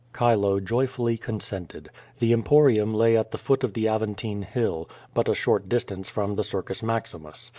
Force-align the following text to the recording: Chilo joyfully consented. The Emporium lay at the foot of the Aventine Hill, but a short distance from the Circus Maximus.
Chilo 0.17 0.59
joyfully 0.59 1.15
consented. 1.15 1.91
The 2.17 2.33
Emporium 2.33 2.91
lay 2.91 3.15
at 3.15 3.29
the 3.29 3.37
foot 3.37 3.63
of 3.63 3.73
the 3.75 3.87
Aventine 3.87 4.41
Hill, 4.41 4.89
but 5.13 5.29
a 5.29 5.35
short 5.35 5.69
distance 5.69 6.09
from 6.09 6.33
the 6.33 6.43
Circus 6.43 6.81
Maximus. 6.81 7.49